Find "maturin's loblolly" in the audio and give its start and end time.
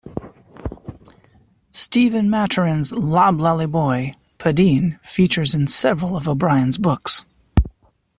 2.27-3.67